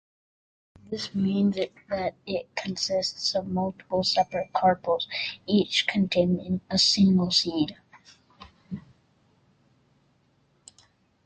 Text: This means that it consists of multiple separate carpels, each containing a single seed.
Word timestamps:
This 0.89 1.13
means 1.13 1.57
that 1.91 2.15
it 2.25 2.55
consists 2.55 3.35
of 3.35 3.45
multiple 3.45 4.03
separate 4.03 4.51
carpels, 4.51 5.05
each 5.45 5.85
containing 5.85 6.61
a 6.71 6.79
single 6.79 7.29
seed. 7.29 7.77